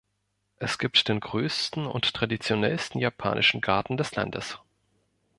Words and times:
Es 0.57 0.79
gibt 0.79 1.09
den 1.09 1.19
größten 1.19 1.85
und 1.85 2.15
traditionellsten 2.15 2.99
japanischen 2.99 3.61
Garten 3.61 3.97
des 3.97 4.15
Landes. 4.15 4.57